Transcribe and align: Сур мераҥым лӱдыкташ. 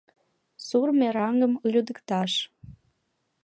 Сур 0.65 0.89
мераҥым 0.99 1.53
лӱдыкташ. 1.71 2.33